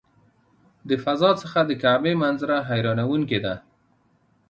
د 0.89 0.91
فضا 1.03 1.31
څخه 1.41 1.59
د 1.69 1.71
کعبې 1.83 2.13
منظره 2.23 2.57
حیرانوونکې 2.69 3.39
ده. 3.45 3.55